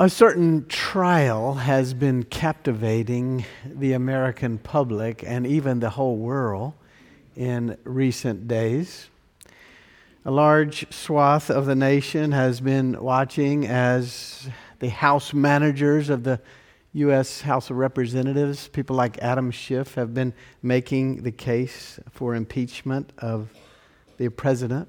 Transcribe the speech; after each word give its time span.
A 0.00 0.08
certain 0.08 0.66
trial 0.66 1.54
has 1.54 1.94
been 1.94 2.24
captivating 2.24 3.44
the 3.64 3.92
American 3.92 4.58
public 4.58 5.22
and 5.24 5.46
even 5.46 5.78
the 5.78 5.90
whole 5.90 6.16
world 6.16 6.72
in 7.36 7.76
recent 7.84 8.48
days. 8.48 9.08
A 10.24 10.30
large 10.30 10.92
swath 10.92 11.50
of 11.50 11.66
the 11.66 11.76
nation 11.76 12.32
has 12.32 12.60
been 12.60 13.00
watching 13.00 13.66
as 13.66 14.48
the 14.80 14.88
House 14.88 15.32
managers 15.32 16.08
of 16.08 16.24
the 16.24 16.40
U.S. 16.94 17.42
House 17.42 17.70
of 17.70 17.76
Representatives, 17.76 18.68
people 18.68 18.96
like 18.96 19.18
Adam 19.18 19.50
Schiff, 19.50 19.94
have 19.94 20.14
been 20.14 20.32
making 20.62 21.22
the 21.22 21.32
case 21.32 22.00
for 22.10 22.34
impeachment 22.34 23.12
of 23.18 23.50
the 24.16 24.30
president. 24.30 24.88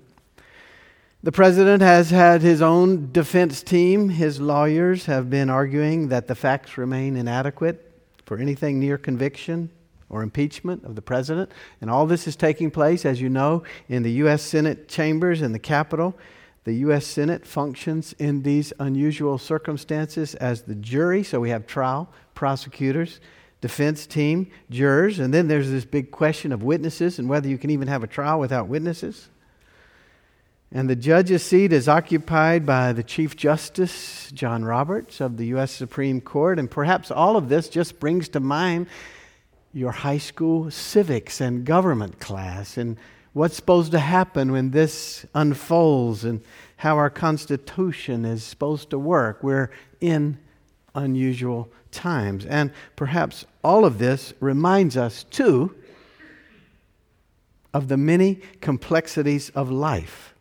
The 1.23 1.31
president 1.31 1.81
has 1.81 2.09
had 2.09 2.41
his 2.41 2.61
own 2.61 3.09
defense 3.13 3.63
team. 3.63 4.09
His 4.09 4.41
lawyers 4.41 5.05
have 5.05 5.29
been 5.29 5.49
arguing 5.49 6.09
that 6.09 6.27
the 6.27 6.35
facts 6.35 6.77
remain 6.77 7.15
inadequate 7.15 7.93
for 8.25 8.37
anything 8.37 8.77
near 8.77 8.97
conviction 8.97 9.69
or 10.09 10.21
impeachment 10.21 10.83
of 10.83 10.95
the 10.95 11.01
president. 11.01 11.49
And 11.79 11.89
all 11.89 12.05
this 12.05 12.27
is 12.27 12.35
taking 12.35 12.69
place, 12.71 13.05
as 13.05 13.21
you 13.21 13.29
know, 13.29 13.63
in 13.87 14.03
the 14.03 14.11
U.S. 14.11 14.41
Senate 14.41 14.89
chambers 14.89 15.41
in 15.41 15.53
the 15.53 15.59
Capitol. 15.59 16.13
The 16.65 16.73
U.S. 16.73 17.05
Senate 17.05 17.45
functions 17.45 18.11
in 18.19 18.43
these 18.43 18.73
unusual 18.77 19.37
circumstances 19.37 20.35
as 20.35 20.63
the 20.63 20.75
jury. 20.75 21.23
So 21.23 21.39
we 21.39 21.51
have 21.51 21.65
trial, 21.65 22.09
prosecutors, 22.35 23.21
defense 23.61 24.05
team, 24.05 24.51
jurors, 24.69 25.19
and 25.19 25.33
then 25.33 25.47
there's 25.47 25.71
this 25.71 25.85
big 25.85 26.11
question 26.11 26.51
of 26.51 26.63
witnesses 26.63 27.17
and 27.17 27.29
whether 27.29 27.47
you 27.47 27.57
can 27.57 27.69
even 27.69 27.87
have 27.87 28.03
a 28.03 28.07
trial 28.07 28.41
without 28.41 28.67
witnesses. 28.67 29.29
And 30.75 30.89
the 30.89 30.95
judge's 30.95 31.43
seat 31.43 31.71
is 31.71 31.87
occupied 31.87 32.65
by 32.65 32.93
the 32.93 33.03
Chief 33.03 33.37
Justice, 33.37 34.31
John 34.33 34.65
Roberts, 34.65 35.21
of 35.21 35.37
the 35.37 35.45
U.S. 35.47 35.69
Supreme 35.69 36.19
Court. 36.19 36.57
And 36.57 36.69
perhaps 36.69 37.11
all 37.11 37.37
of 37.37 37.47
this 37.47 37.69
just 37.69 37.99
brings 37.99 38.27
to 38.29 38.39
mind 38.39 38.87
your 39.71 39.91
high 39.91 40.17
school 40.17 40.71
civics 40.71 41.39
and 41.39 41.63
government 41.63 42.19
class 42.19 42.75
and 42.75 42.97
what's 43.33 43.55
supposed 43.55 43.91
to 43.91 43.99
happen 43.99 44.51
when 44.51 44.71
this 44.71 45.27
unfolds 45.35 46.23
and 46.23 46.41
how 46.77 46.97
our 46.97 47.11
Constitution 47.11 48.25
is 48.25 48.43
supposed 48.43 48.89
to 48.89 48.97
work. 48.97 49.43
We're 49.43 49.69
in 50.01 50.39
unusual 50.95 51.69
times. 51.91 52.47
And 52.47 52.71
perhaps 52.95 53.45
all 53.63 53.85
of 53.85 53.99
this 53.99 54.33
reminds 54.39 54.97
us, 54.97 55.23
too, 55.23 55.75
of 57.75 57.89
the 57.89 57.97
many 57.97 58.41
complexities 58.59 59.51
of 59.51 59.69
life 59.69 60.32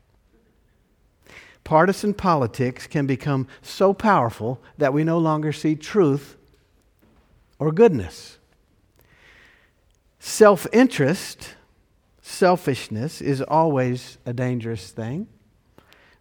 partisan 1.64 2.14
politics 2.14 2.86
can 2.86 3.06
become 3.06 3.46
so 3.60 3.94
powerful 3.94 4.60
that 4.78 4.92
we 4.92 5.04
no 5.04 5.18
longer 5.18 5.52
see 5.52 5.74
truth 5.74 6.36
or 7.58 7.70
goodness. 7.70 8.38
Self 10.18 10.66
interest, 10.72 11.54
selfishness, 12.20 13.20
is 13.20 13.40
always 13.42 14.18
a 14.24 14.32
dangerous 14.32 14.90
thing, 14.90 15.28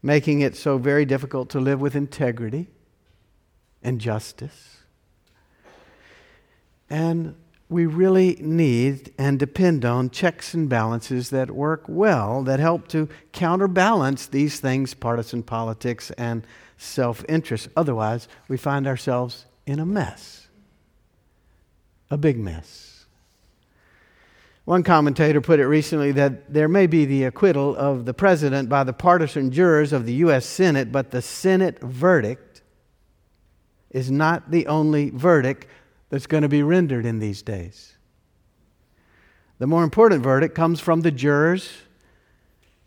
making 0.01 0.41
it 0.41 0.55
so 0.55 0.77
very 0.77 1.05
difficult 1.05 1.49
to 1.51 1.59
live 1.59 1.81
with 1.81 1.95
integrity 1.95 2.67
and 3.83 3.99
justice. 4.01 4.77
And 6.89 7.35
we 7.71 7.85
really 7.85 8.37
need 8.41 9.13
and 9.17 9.39
depend 9.39 9.85
on 9.85 10.09
checks 10.09 10.53
and 10.53 10.67
balances 10.67 11.29
that 11.29 11.49
work 11.49 11.85
well, 11.87 12.43
that 12.43 12.59
help 12.59 12.89
to 12.89 13.07
counterbalance 13.31 14.27
these 14.27 14.59
things 14.59 14.93
partisan 14.93 15.41
politics 15.41 16.11
and 16.11 16.45
self 16.77 17.23
interest. 17.29 17.69
Otherwise, 17.77 18.27
we 18.49 18.57
find 18.57 18.85
ourselves 18.85 19.45
in 19.65 19.79
a 19.79 19.85
mess, 19.85 20.49
a 22.09 22.17
big 22.17 22.37
mess. 22.37 23.05
One 24.65 24.83
commentator 24.83 25.39
put 25.39 25.61
it 25.61 25.65
recently 25.65 26.11
that 26.11 26.53
there 26.53 26.67
may 26.67 26.87
be 26.87 27.05
the 27.05 27.23
acquittal 27.23 27.73
of 27.77 28.03
the 28.03 28.13
president 28.13 28.67
by 28.67 28.83
the 28.83 28.93
partisan 28.93 29.49
jurors 29.49 29.93
of 29.93 30.05
the 30.05 30.13
U.S. 30.15 30.45
Senate, 30.45 30.91
but 30.91 31.11
the 31.11 31.21
Senate 31.21 31.79
verdict 31.79 32.63
is 33.91 34.11
not 34.11 34.51
the 34.51 34.67
only 34.67 35.09
verdict 35.09 35.67
that's 36.11 36.27
going 36.27 36.43
to 36.43 36.49
be 36.49 36.61
rendered 36.61 37.05
in 37.05 37.19
these 37.19 37.41
days. 37.41 37.95
The 39.59 39.65
more 39.65 39.83
important 39.83 40.21
verdict 40.21 40.53
comes 40.53 40.81
from 40.81 41.01
the 41.01 41.11
jurors 41.11 41.71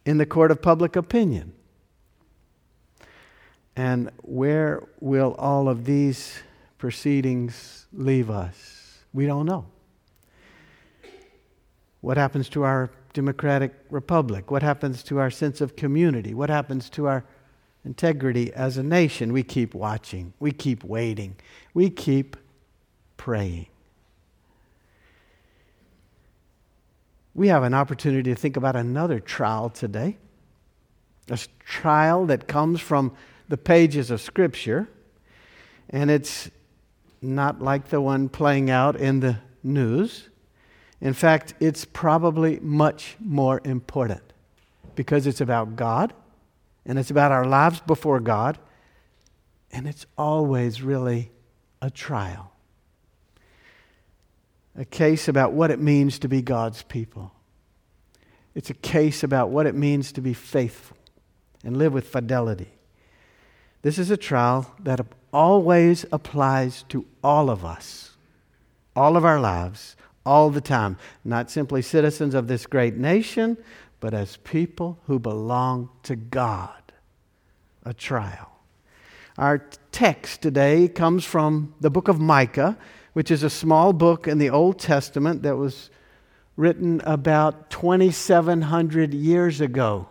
in 0.05 0.19
the 0.19 0.27
court 0.27 0.51
of 0.51 0.61
public 0.61 0.95
opinion. 0.95 1.55
And 3.75 4.11
where 4.19 4.83
will 5.01 5.35
all 5.39 5.71
of 5.71 5.87
these 5.87 6.39
proceedings 6.77 7.87
leave 7.95 8.29
us? 8.29 8.99
We 9.15 9.27
don't 9.27 9.47
know. 9.47 9.67
What 12.03 12.19
happens 12.19 12.51
to 12.51 12.65
our 12.65 12.91
democratic 13.15 13.73
republic? 13.89 14.51
What 14.51 14.63
happens 14.63 15.03
to 15.05 15.19
our 15.19 15.31
sense 15.31 15.63
of 15.63 15.77
community? 15.77 16.35
What 16.35 16.51
happens 16.51 16.91
to 16.91 17.07
our 17.07 17.25
integrity 17.87 18.53
as 18.53 18.77
a 18.77 18.83
nation? 18.83 19.33
We 19.33 19.45
keep 19.45 19.75
watching. 19.75 20.35
We 20.39 20.53
keep 20.53 20.85
waiting. 20.85 21.37
We 21.73 21.89
keep 21.89 22.37
praying. 23.17 23.67
We 27.35 27.49
have 27.49 27.65
an 27.65 27.75
opportunity 27.75 28.33
to 28.33 28.41
think 28.41 28.57
about 28.57 28.77
another 28.77 29.19
trial 29.19 29.69
today. 29.69 30.19
A 31.29 31.39
trial 31.65 32.27
that 32.27 32.47
comes 32.47 32.81
from 32.81 33.13
the 33.49 33.57
pages 33.57 34.11
of 34.11 34.21
Scripture, 34.21 34.89
and 35.91 36.11
it's 36.11 36.51
not 37.21 37.61
like 37.61 37.89
the 37.89 38.01
one 38.01 38.29
playing 38.29 38.71
out 38.71 38.97
in 38.97 39.21
the 39.21 39.39
news. 39.63 40.29
In 41.01 41.13
fact, 41.13 41.55
it's 41.61 41.85
probably 41.85 42.61
much 42.61 43.17
more 43.19 43.61
important 43.65 44.23
because 44.95 45.27
it's 45.27 45.41
about 45.41 45.77
God 45.77 46.13
and 46.87 46.99
it's 46.99 47.11
about 47.11 47.33
our 47.33 47.47
lives 47.47 47.81
before 47.81 48.21
God, 48.21 48.59
and 49.73 49.89
it's 49.89 50.07
always 50.17 50.83
really 50.83 51.33
a 51.81 51.91
trial 51.91 52.54
a 54.77 54.85
case 54.85 55.29
about 55.29 55.53
what 55.53 55.71
it 55.71 55.81
means 55.81 56.19
to 56.21 56.29
be 56.29 56.43
God's 56.43 56.83
people. 56.83 57.33
It's 58.55 58.71
a 58.71 58.75
case 58.75 59.23
about 59.23 59.51
what 59.51 59.67
it 59.67 59.75
means 59.75 60.13
to 60.13 60.21
be 60.21 60.35
faithful 60.35 60.97
and 61.65 61.77
live 61.77 61.93
with 61.93 62.09
fidelity. 62.09 62.71
This 63.83 63.99
is 63.99 64.11
a 64.11 64.17
trial 64.17 64.75
that 64.81 65.01
always 65.33 66.07
applies 66.13 66.85
to 66.89 67.05
all 67.23 67.51
of 67.51 67.65
us, 67.65 68.17
all 68.95 69.17
of 69.17 69.25
our 69.25 69.41
lives, 69.41 69.97
all 70.25 70.51
the 70.51 70.61
time. 70.61 70.97
Not 71.25 71.51
simply 71.51 71.83
citizens 71.83 72.35
of 72.35 72.49
this 72.49 72.67
great 72.67 72.97
nation, 72.97 73.59
but 74.01 74.15
as 74.15 74.37
people 74.39 74.99
who 75.07 75.19
belong 75.19 75.91
to 76.05 76.17
God. 76.17 76.81
A 77.85 77.93
trial. 77.93 78.51
Our 79.37 79.59
text 79.93 80.41
today 80.41 80.89
comes 80.89 81.25
from 81.25 81.75
the 81.81 81.91
book 81.91 82.09
of 82.09 82.21
Micah 82.21 82.79
which 83.15 83.31
is 83.31 83.43
a 83.43 83.51
small 83.51 83.93
book 83.93 84.29
in 84.29 84.39
the 84.39 84.51
Old 84.51 84.79
Testament 84.79 85.43
that 85.43 85.57
was 85.57 85.89
written 86.57 87.01
about 87.05 87.71
2,700 87.71 89.15
years 89.15 89.61
ago, 89.61 90.09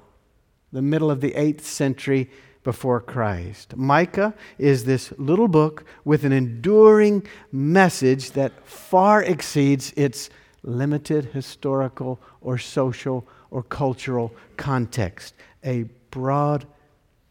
the 0.72 0.82
middle 0.82 1.12
of 1.12 1.22
the 1.22 1.32
8th 1.32 1.62
century 1.62 2.30
before 2.64 3.00
Christ. 3.02 3.76
Micah 3.76 4.34
is 4.58 4.86
this 4.86 5.14
little 5.18 5.48
book 5.48 5.86
with 6.06 6.24
an 6.24 6.32
enduring 6.32 7.28
message 7.52 8.32
that 8.32 8.66
far 8.68 9.22
exceeds 9.22 9.94
its 9.96 10.30
limited 10.64 11.26
historical 11.26 12.22
or 12.42 12.58
social 12.58 13.28
or 13.52 13.64
cultural 13.64 14.34
context. 14.58 15.36
A 15.66 15.84
broad 16.10 16.66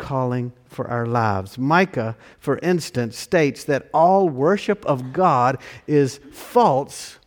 calling 0.03 0.53
for 0.67 0.89
our 0.89 1.07
lives. 1.07 1.57
Micah, 1.57 2.17
for 2.41 2.59
instance, 2.59 3.17
states 3.17 3.63
that 3.65 3.89
all 3.95 4.29
worship 4.29 4.85
of 4.85 5.13
God 5.13 5.59
is 5.87 6.19
false 6.33 7.19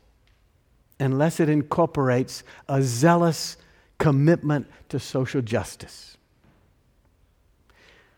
unless 0.99 1.39
it 1.39 1.47
incorporates 1.47 2.43
a 2.67 2.81
zealous 2.81 3.55
commitment 3.97 4.67
to 4.89 4.99
social 4.99 5.41
justice. 5.41 6.17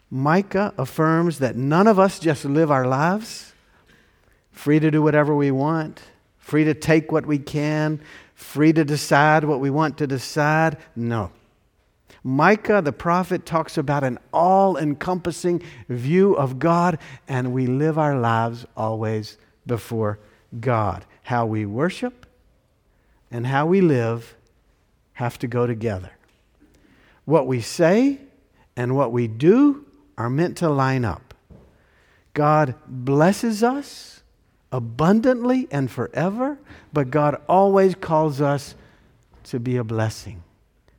Micah 0.10 0.74
affirms 0.78 1.38
that 1.38 1.56
none 1.56 1.86
of 1.86 2.00
us 2.00 2.18
just 2.18 2.44
live 2.44 2.72
our 2.72 2.88
lives 2.88 3.54
free 4.52 4.80
to 4.80 4.90
do 4.90 5.04
whatever 5.04 5.36
we 5.36 5.52
want, 5.52 6.02
free 6.40 6.64
to 6.64 6.74
take 6.74 7.12
what 7.12 7.28
we 7.28 7.38
can, 7.38 8.02
free 8.34 8.74
to 8.74 8.84
decide 8.84 9.44
what 9.44 9.60
we 9.60 9.70
want 9.70 10.00
to 10.00 10.08
decide. 10.08 10.78
No. 10.96 11.31
Micah 12.28 12.82
the 12.82 12.92
prophet 12.92 13.46
talks 13.46 13.78
about 13.78 14.04
an 14.04 14.20
all 14.34 14.76
encompassing 14.76 15.64
view 15.88 16.34
of 16.34 16.60
God, 16.60 17.00
and 17.26 17.54
we 17.54 17.68
live 17.68 17.98
our 17.98 18.20
lives 18.20 18.66
always 18.76 19.38
before 19.66 20.20
God. 20.60 21.06
How 21.24 21.46
we 21.46 21.66
worship 21.66 22.26
and 23.32 23.48
how 23.48 23.66
we 23.66 23.80
live 23.80 24.36
have 25.14 25.40
to 25.40 25.48
go 25.48 25.66
together. 25.66 26.12
What 27.24 27.48
we 27.48 27.62
say 27.62 28.20
and 28.76 28.94
what 28.94 29.14
we 29.14 29.30
do 29.30 29.86
are 30.18 30.30
meant 30.30 30.58
to 30.58 30.70
line 30.70 31.06
up. 31.06 31.34
God 32.34 32.76
blesses 32.86 33.64
us 33.64 34.22
abundantly 34.74 35.70
and 35.72 35.90
forever, 35.90 36.58
but 36.92 37.10
God 37.10 37.42
always 37.48 37.96
calls 37.96 38.42
us 38.42 38.76
to 39.46 39.62
be 39.62 39.78
a 39.78 39.84
blessing, 39.86 40.44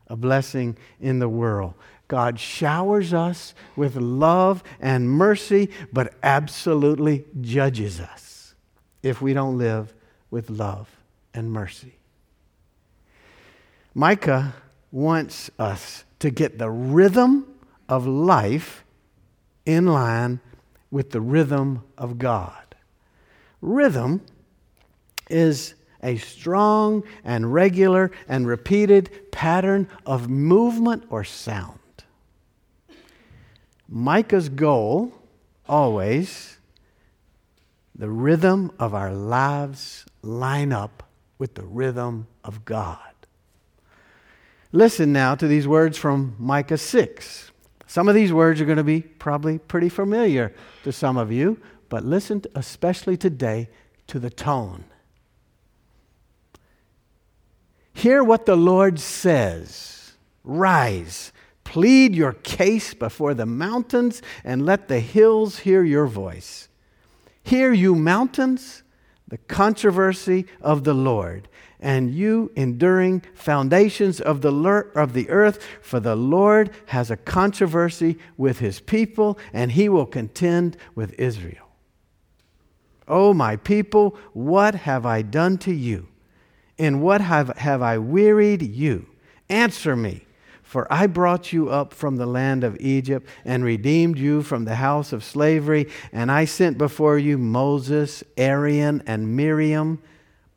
a 0.08 0.16
blessing 0.16 0.76
in 1.00 1.18
the 1.18 1.28
world. 1.28 1.74
God 2.08 2.40
showers 2.40 3.12
us 3.12 3.54
with 3.76 3.96
love 3.96 4.62
and 4.80 5.10
mercy, 5.10 5.68
but 5.92 6.14
absolutely 6.22 7.24
judges 7.40 8.00
us 8.00 8.54
if 9.02 9.20
we 9.20 9.34
don't 9.34 9.58
live 9.58 9.94
with 10.30 10.48
love 10.48 10.88
and 11.34 11.52
mercy. 11.52 11.94
Micah 13.94 14.54
wants 14.90 15.50
us 15.58 16.04
to 16.18 16.30
get 16.30 16.58
the 16.58 16.70
rhythm 16.70 17.46
of 17.88 18.06
life 18.06 18.84
in 19.66 19.86
line 19.86 20.40
with 20.90 21.10
the 21.10 21.20
rhythm 21.20 21.82
of 21.98 22.18
God. 22.18 22.74
Rhythm 23.60 24.22
is 25.28 25.74
a 26.02 26.16
strong 26.16 27.02
and 27.24 27.52
regular 27.52 28.10
and 28.28 28.46
repeated 28.46 29.30
pattern 29.30 29.88
of 30.06 30.28
movement 30.28 31.04
or 31.10 31.24
sound. 31.24 31.78
Micah's 33.88 34.48
goal, 34.48 35.12
always, 35.66 36.58
the 37.94 38.10
rhythm 38.10 38.70
of 38.78 38.94
our 38.94 39.12
lives 39.12 40.04
line 40.22 40.72
up 40.72 41.02
with 41.38 41.54
the 41.54 41.64
rhythm 41.64 42.26
of 42.44 42.64
God. 42.64 42.98
Listen 44.72 45.12
now 45.12 45.34
to 45.34 45.48
these 45.48 45.66
words 45.66 45.96
from 45.96 46.36
Micah 46.38 46.76
6. 46.76 47.50
Some 47.86 48.06
of 48.06 48.14
these 48.14 48.32
words 48.32 48.60
are 48.60 48.66
going 48.66 48.76
to 48.76 48.84
be 48.84 49.00
probably 49.00 49.58
pretty 49.58 49.88
familiar 49.88 50.54
to 50.84 50.92
some 50.92 51.16
of 51.16 51.32
you, 51.32 51.58
but 51.88 52.04
listen 52.04 52.42
especially 52.54 53.16
today 53.16 53.68
to 54.08 54.18
the 54.18 54.28
tone. 54.28 54.84
Hear 57.98 58.22
what 58.22 58.46
the 58.46 58.54
Lord 58.54 59.00
says. 59.00 60.12
Rise, 60.44 61.32
plead 61.64 62.14
your 62.14 62.32
case 62.32 62.94
before 62.94 63.34
the 63.34 63.44
mountains, 63.44 64.22
and 64.44 64.64
let 64.64 64.86
the 64.86 65.00
hills 65.00 65.58
hear 65.58 65.82
your 65.82 66.06
voice. 66.06 66.68
Hear, 67.42 67.72
you 67.72 67.96
mountains, 67.96 68.84
the 69.26 69.38
controversy 69.38 70.46
of 70.60 70.84
the 70.84 70.94
Lord 70.94 71.48
and 71.80 72.14
you 72.14 72.52
enduring 72.54 73.22
foundations 73.34 74.20
of 74.20 74.42
the, 74.42 74.52
of 74.94 75.12
the 75.12 75.28
earth, 75.28 75.64
for 75.80 75.98
the 75.98 76.16
Lord 76.16 76.70
has 76.86 77.10
a 77.10 77.16
controversy 77.16 78.16
with 78.36 78.60
his 78.60 78.78
people, 78.78 79.38
and 79.52 79.72
he 79.72 79.88
will 79.88 80.06
contend 80.06 80.76
with 80.94 81.14
Israel. 81.18 81.68
O 83.06 83.30
oh, 83.30 83.34
my 83.34 83.56
people, 83.56 84.16
what 84.34 84.74
have 84.74 85.04
I 85.04 85.22
done 85.22 85.58
to 85.58 85.72
you? 85.72 86.08
In 86.78 87.00
what 87.00 87.20
have, 87.20 87.56
have 87.58 87.82
I 87.82 87.98
wearied 87.98 88.62
you? 88.62 89.06
Answer 89.48 89.96
me. 89.96 90.24
For 90.62 90.86
I 90.92 91.06
brought 91.06 91.52
you 91.52 91.70
up 91.70 91.94
from 91.94 92.16
the 92.16 92.26
land 92.26 92.62
of 92.62 92.76
Egypt 92.78 93.26
and 93.44 93.64
redeemed 93.64 94.18
you 94.18 94.42
from 94.42 94.64
the 94.64 94.74
house 94.76 95.12
of 95.12 95.24
slavery, 95.24 95.88
and 96.12 96.30
I 96.30 96.44
sent 96.44 96.76
before 96.76 97.18
you 97.18 97.38
Moses, 97.38 98.22
Aaron, 98.36 99.02
and 99.06 99.34
Miriam 99.34 100.02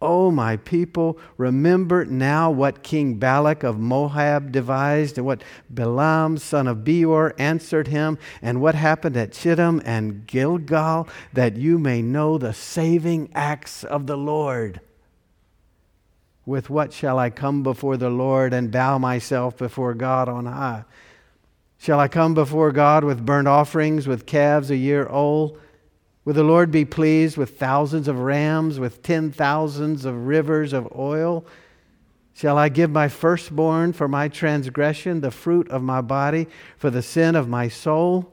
Oh, 0.01 0.31
my 0.31 0.57
people, 0.57 1.19
remember 1.37 2.05
now 2.05 2.49
what 2.49 2.81
King 2.81 3.15
Balak 3.15 3.61
of 3.61 3.77
Moab 3.77 4.51
devised, 4.51 5.19
and 5.19 5.27
what 5.27 5.43
Balaam, 5.69 6.39
son 6.39 6.67
of 6.67 6.83
Beor, 6.83 7.35
answered 7.37 7.87
him, 7.87 8.17
and 8.41 8.59
what 8.59 8.73
happened 8.73 9.15
at 9.15 9.35
Shittim 9.35 9.79
and 9.85 10.25
Gilgal, 10.25 11.07
that 11.33 11.55
you 11.55 11.77
may 11.77 12.01
know 12.01 12.39
the 12.39 12.53
saving 12.53 13.29
acts 13.35 13.83
of 13.83 14.07
the 14.07 14.17
Lord. 14.17 14.81
With 16.51 16.69
what 16.69 16.91
shall 16.91 17.17
I 17.17 17.29
come 17.29 17.63
before 17.63 17.95
the 17.95 18.09
Lord 18.09 18.53
and 18.53 18.73
bow 18.73 18.97
myself 18.97 19.55
before 19.55 19.93
God 19.93 20.27
on 20.27 20.47
high? 20.47 20.83
Shall 21.77 21.97
I 21.97 22.09
come 22.09 22.33
before 22.33 22.73
God 22.73 23.05
with 23.05 23.25
burnt 23.25 23.47
offerings, 23.47 24.05
with 24.05 24.25
calves 24.25 24.69
a 24.69 24.75
year 24.75 25.07
old? 25.07 25.57
Will 26.25 26.33
the 26.33 26.43
Lord 26.43 26.69
be 26.69 26.83
pleased 26.83 27.37
with 27.37 27.57
thousands 27.57 28.09
of 28.09 28.19
rams, 28.19 28.81
with 28.81 29.01
ten 29.01 29.31
thousands 29.31 30.03
of 30.03 30.27
rivers 30.27 30.73
of 30.73 30.91
oil? 30.93 31.45
Shall 32.33 32.57
I 32.57 32.67
give 32.67 32.89
my 32.91 33.07
firstborn 33.07 33.93
for 33.93 34.09
my 34.09 34.27
transgression, 34.27 35.21
the 35.21 35.31
fruit 35.31 35.69
of 35.69 35.81
my 35.81 36.01
body, 36.01 36.47
for 36.75 36.89
the 36.89 37.01
sin 37.01 37.37
of 37.37 37.47
my 37.47 37.69
soul? 37.69 38.29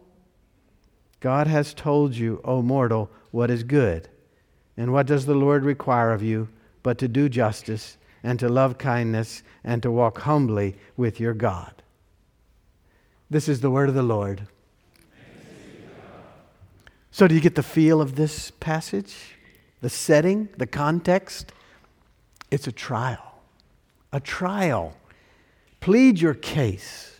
God 1.21 1.47
has 1.47 1.73
told 1.73 2.17
you, 2.17 2.41
O 2.45 2.63
mortal, 2.63 3.11
what 3.31 3.49
is 3.49 3.63
good. 3.63 4.09
And 4.77 4.93
what 4.93 5.07
does 5.07 5.25
the 5.25 5.37
Lord 5.37 5.65
require 5.65 6.11
of 6.11 6.25
you 6.25 6.49
but 6.83 6.99
to 6.99 7.07
do 7.07 7.29
justice 7.29 7.97
and 8.23 8.39
to 8.41 8.49
love 8.49 8.79
kindness 8.79 9.43
and 9.65 9.83
to 9.83 9.91
walk 9.91 10.21
humbly 10.21 10.77
with 10.97 11.21
your 11.21 11.35
God? 11.35 11.83
This 13.31 13.49
is 13.49 13.61
the 13.61 13.71
word 13.71 13.89
of 13.89 13.95
the 13.95 14.03
Lord. 14.03 14.47
So, 17.11 17.27
do 17.27 17.35
you 17.35 17.41
get 17.41 17.57
the 17.57 17.63
feel 17.63 18.01
of 18.01 18.15
this 18.15 18.51
passage? 18.53 19.37
The 19.81 19.91
setting, 19.91 20.49
the 20.57 20.67
context? 20.67 21.53
It's 22.51 22.67
a 22.67 22.73
trial. 22.73 23.41
A 24.13 24.21
trial. 24.21 24.97
Plead 25.81 26.21
your 26.21 26.35
case. 26.35 27.19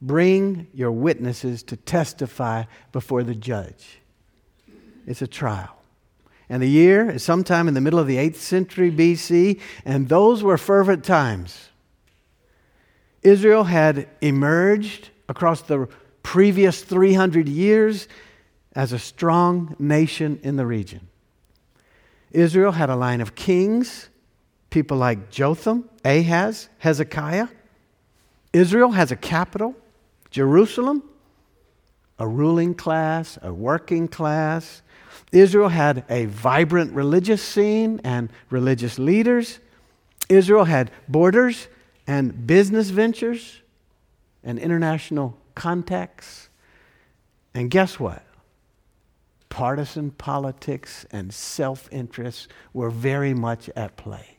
Bring 0.00 0.66
your 0.74 0.92
witnesses 0.92 1.62
to 1.64 1.76
testify 1.76 2.64
before 2.92 3.22
the 3.22 3.34
judge. 3.34 4.00
It's 5.06 5.22
a 5.22 5.26
trial. 5.26 5.76
And 6.54 6.62
the 6.62 6.70
year 6.70 7.10
is 7.10 7.24
sometime 7.24 7.66
in 7.66 7.74
the 7.74 7.80
middle 7.80 7.98
of 7.98 8.06
the 8.06 8.14
8th 8.14 8.36
century 8.36 8.88
BC, 8.88 9.60
and 9.84 10.08
those 10.08 10.44
were 10.44 10.56
fervent 10.56 11.02
times. 11.02 11.70
Israel 13.22 13.64
had 13.64 14.08
emerged 14.20 15.10
across 15.28 15.62
the 15.62 15.88
previous 16.22 16.80
300 16.80 17.48
years 17.48 18.06
as 18.72 18.92
a 18.92 19.00
strong 19.00 19.74
nation 19.80 20.38
in 20.44 20.54
the 20.54 20.64
region. 20.64 21.08
Israel 22.30 22.70
had 22.70 22.88
a 22.88 22.94
line 22.94 23.20
of 23.20 23.34
kings, 23.34 24.08
people 24.70 24.96
like 24.96 25.30
Jotham, 25.30 25.90
Ahaz, 26.04 26.68
Hezekiah. 26.78 27.48
Israel 28.52 28.92
has 28.92 29.10
a 29.10 29.16
capital, 29.16 29.74
Jerusalem, 30.30 31.02
a 32.20 32.28
ruling 32.28 32.74
class, 32.74 33.40
a 33.42 33.52
working 33.52 34.06
class. 34.06 34.82
Israel 35.32 35.68
had 35.68 36.04
a 36.08 36.26
vibrant 36.26 36.92
religious 36.92 37.42
scene 37.42 38.00
and 38.04 38.30
religious 38.50 38.98
leaders. 38.98 39.58
Israel 40.28 40.64
had 40.64 40.90
borders 41.08 41.68
and 42.06 42.46
business 42.46 42.90
ventures 42.90 43.62
and 44.42 44.58
international 44.58 45.36
contacts. 45.54 46.48
And 47.54 47.70
guess 47.70 47.98
what? 48.00 48.24
partisan 49.54 50.10
politics 50.10 51.06
and 51.12 51.32
self 51.32 51.88
interest 51.92 52.48
were 52.72 52.90
very 52.90 53.32
much 53.32 53.70
at 53.76 53.96
play. 53.96 54.38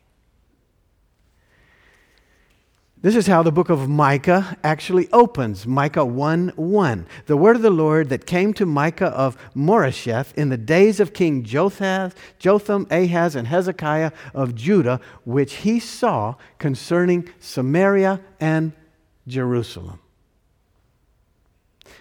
This 3.06 3.16
is 3.16 3.28
how 3.28 3.44
the 3.44 3.52
book 3.52 3.70
of 3.70 3.88
Micah 3.88 4.58
actually 4.64 5.08
opens 5.14 5.68
Micah 5.68 6.04
1 6.04 6.54
1. 6.56 7.06
The 7.28 7.38
word 7.38 7.56
of 7.56 7.62
the 7.62 7.70
Lord 7.70 8.10
that 8.10 8.26
came 8.26 8.52
to 8.56 8.66
Micah 8.66 9.10
of 9.10 9.38
Moresheth 9.56 10.34
in 10.34 10.50
the 10.50 10.58
days 10.58 11.00
of 11.00 11.14
King 11.14 11.44
Jotham, 11.44 12.12
Ahaz, 12.90 13.36
and 13.36 13.48
Hezekiah 13.48 14.12
of 14.34 14.56
Judah, 14.56 15.00
which 15.24 15.58
he 15.58 15.80
saw 15.80 16.34
concerning 16.58 17.30
Samaria 17.40 18.22
and 18.40 18.74
Jerusalem. 19.28 20.00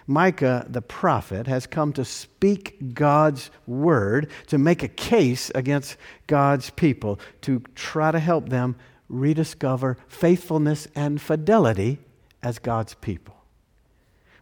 Micah 0.07 0.65
the 0.67 0.81
prophet 0.81 1.45
has 1.45 1.67
come 1.67 1.93
to 1.93 2.03
speak 2.03 2.95
God's 2.95 3.51
word, 3.67 4.31
to 4.47 4.57
make 4.57 4.81
a 4.81 4.87
case 4.87 5.51
against 5.53 5.97
God's 6.25 6.71
people, 6.71 7.19
to 7.41 7.59
try 7.75 8.09
to 8.09 8.19
help 8.19 8.49
them 8.49 8.75
rediscover 9.07 9.97
faithfulness 10.07 10.87
and 10.95 11.21
fidelity 11.21 11.99
as 12.41 12.59
God's 12.59 12.93
people. 12.95 13.35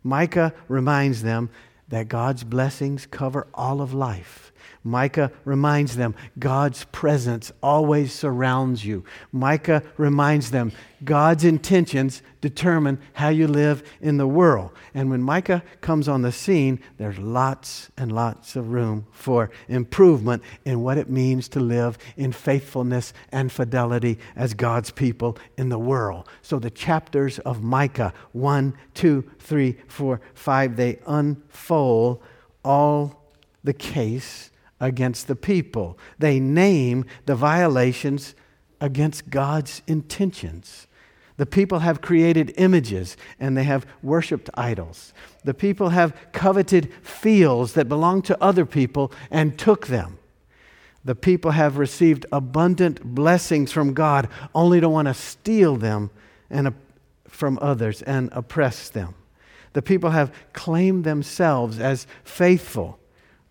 Micah 0.04 0.54
reminds 0.68 1.22
them 1.22 1.50
that 1.88 2.08
God's 2.08 2.44
blessings 2.44 3.06
cover 3.06 3.48
all 3.54 3.82
of 3.82 3.94
life. 3.94 4.53
Micah 4.84 5.32
reminds 5.46 5.96
them 5.96 6.16
God's 6.38 6.86
presence 6.86 7.52
always 7.62 8.14
surrounds 8.14 8.86
you. 8.86 9.04
Micah 9.32 9.84
reminds 9.98 10.52
them 10.52 10.72
God's 11.04 11.44
intentions 11.44 12.22
determine 12.42 13.00
how 13.14 13.30
you 13.30 13.48
live 13.48 13.84
in 14.02 14.18
the 14.18 14.28
world. 14.28 14.72
And 14.94 15.10
when 15.10 15.22
Micah 15.22 15.64
comes 15.82 16.08
on 16.08 16.22
the 16.22 16.32
scene, 16.32 16.80
there's 16.98 17.18
lots 17.18 17.90
and 17.98 18.12
lots 18.12 18.56
of 18.56 18.72
room 18.72 19.08
for 19.12 19.50
improvement 19.68 20.44
in 20.66 20.82
what 20.82 20.98
it 20.98 21.10
means 21.10 21.48
to 21.50 21.60
live 21.60 21.98
in 22.16 22.32
faithfulness 22.32 23.14
and 23.32 23.52
fidelity 23.52 24.20
as 24.36 24.54
God's 24.54 24.92
people 24.92 25.38
in 25.58 25.70
the 25.70 25.80
world. 25.80 26.28
So 26.42 26.60
the 26.60 26.70
chapters 26.70 27.40
of 27.40 27.64
Micah 27.64 28.14
1, 28.34 28.74
2, 28.94 29.32
3, 29.40 29.78
4, 29.88 30.22
5, 30.34 30.76
they 30.76 31.00
unfold 31.08 32.22
all 32.64 33.24
the 33.64 33.74
case 33.74 34.52
against 34.84 35.28
the 35.28 35.36
people. 35.36 35.98
They 36.20 36.42
name 36.42 37.06
the 37.26 37.36
violations 37.36 38.36
against 38.82 39.30
God's 39.30 39.82
intentions. 39.88 40.88
The 41.38 41.46
people 41.46 41.80
have 41.80 42.02
created 42.02 42.54
images 42.58 43.16
and 43.40 43.58
they 43.58 43.64
have 43.64 43.88
worshiped 44.04 44.50
idols. 44.56 45.14
The 45.46 45.54
people 45.54 45.90
have 45.90 46.14
coveted 46.34 46.94
fields 47.02 47.74
that 47.74 47.88
belonged 47.88 48.26
to 48.26 48.44
other 48.44 48.66
people 48.66 49.12
and 49.32 49.58
took 49.58 49.88
them. 49.88 50.20
The 51.06 51.16
people 51.16 51.52
have 51.52 51.78
received 51.78 52.26
abundant 52.32 53.04
blessings 53.04 53.72
from 53.72 53.94
God 53.94 54.28
only 54.54 54.82
to 54.82 54.90
want 54.90 55.08
to 55.08 55.14
steal 55.14 55.78
them 55.78 56.12
and, 56.50 56.68
uh, 56.68 56.72
from 57.28 57.58
others 57.62 58.02
and 58.02 58.30
oppress 58.34 58.90
them. 58.90 59.16
The 59.72 59.82
people 59.82 60.12
have 60.12 60.34
claimed 60.52 61.04
themselves 61.06 61.80
as 61.80 62.06
faithful 62.24 63.00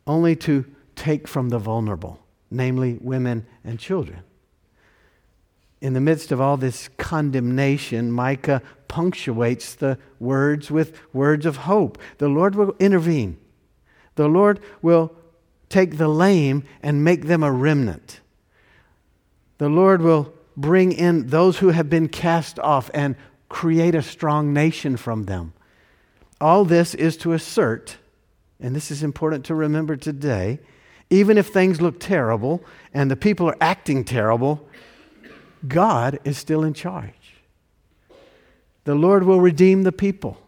only 0.06 0.36
to 0.36 0.66
take 1.02 1.26
from 1.26 1.48
the 1.48 1.58
vulnerable, 1.58 2.20
namely 2.48 2.96
women 3.00 3.44
and 3.64 3.76
children. 3.76 4.22
In 5.80 5.94
the 5.94 6.00
midst 6.00 6.30
of 6.30 6.40
all 6.40 6.56
this 6.56 6.88
condemnation, 6.96 8.12
Micah 8.12 8.62
punctuates 8.86 9.74
the 9.74 9.98
words 10.20 10.70
with 10.70 10.96
words 11.12 11.44
of 11.44 11.56
hope. 11.56 11.98
The 12.18 12.28
Lord 12.28 12.54
will 12.54 12.76
intervene. 12.78 13.36
The 14.14 14.28
Lord 14.28 14.60
will 14.80 15.12
take 15.68 15.98
the 15.98 16.06
lame 16.06 16.62
and 16.84 17.02
make 17.02 17.26
them 17.26 17.42
a 17.42 17.50
remnant. 17.50 18.20
The 19.58 19.68
Lord 19.68 20.02
will 20.02 20.32
bring 20.56 20.92
in 20.92 21.26
those 21.28 21.58
who 21.58 21.70
have 21.70 21.90
been 21.90 22.08
cast 22.08 22.60
off 22.60 22.92
and 22.94 23.16
create 23.48 23.96
a 23.96 24.02
strong 24.02 24.52
nation 24.52 24.96
from 24.96 25.24
them. 25.24 25.52
All 26.40 26.64
this 26.64 26.94
is 26.94 27.16
to 27.18 27.32
assert, 27.32 27.96
and 28.60 28.76
this 28.76 28.92
is 28.92 29.02
important 29.02 29.46
to 29.46 29.54
remember 29.56 29.96
today, 29.96 30.60
even 31.12 31.36
if 31.36 31.48
things 31.48 31.82
look 31.82 32.00
terrible 32.00 32.64
and 32.94 33.10
the 33.10 33.16
people 33.16 33.46
are 33.46 33.56
acting 33.60 34.02
terrible, 34.02 34.66
God 35.68 36.18
is 36.24 36.38
still 36.38 36.64
in 36.64 36.72
charge. 36.72 37.34
The 38.84 38.94
Lord 38.94 39.24
will 39.24 39.40
redeem 39.40 39.82
the 39.82 39.92
people. 39.92 40.38